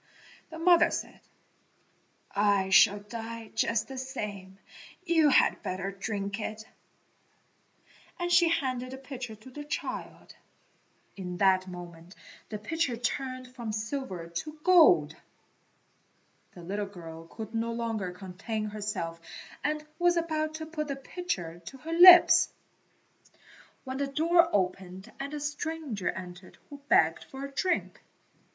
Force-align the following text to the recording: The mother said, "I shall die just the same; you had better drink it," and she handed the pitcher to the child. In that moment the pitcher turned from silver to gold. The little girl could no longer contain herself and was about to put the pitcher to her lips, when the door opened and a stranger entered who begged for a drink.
The 0.49 0.57
mother 0.57 0.89
said, 0.89 1.19
"I 2.35 2.71
shall 2.71 3.01
die 3.01 3.51
just 3.53 3.87
the 3.87 3.99
same; 3.99 4.57
you 5.05 5.29
had 5.29 5.61
better 5.61 5.91
drink 5.91 6.39
it," 6.39 6.65
and 8.17 8.31
she 8.31 8.49
handed 8.49 8.89
the 8.93 8.97
pitcher 8.97 9.35
to 9.35 9.51
the 9.51 9.63
child. 9.63 10.33
In 11.15 11.37
that 11.37 11.67
moment 11.67 12.15
the 12.49 12.57
pitcher 12.57 12.97
turned 12.97 13.49
from 13.53 13.71
silver 13.71 14.27
to 14.27 14.53
gold. 14.63 15.15
The 16.55 16.63
little 16.63 16.87
girl 16.87 17.27
could 17.27 17.53
no 17.53 17.71
longer 17.71 18.11
contain 18.11 18.65
herself 18.71 19.19
and 19.63 19.85
was 19.99 20.17
about 20.17 20.55
to 20.55 20.65
put 20.65 20.87
the 20.87 20.95
pitcher 20.95 21.61
to 21.67 21.77
her 21.77 21.93
lips, 21.93 22.49
when 23.83 23.97
the 23.97 24.07
door 24.07 24.49
opened 24.51 25.11
and 25.19 25.31
a 25.35 25.39
stranger 25.39 26.09
entered 26.09 26.57
who 26.71 26.79
begged 26.89 27.25
for 27.25 27.45
a 27.45 27.51
drink. 27.51 28.01